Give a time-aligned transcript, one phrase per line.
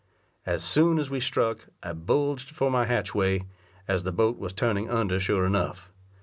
[0.47, 3.43] As soon as we struck, I bulged for my hatchway,
[3.87, 5.91] as the boat was turning under sure enough.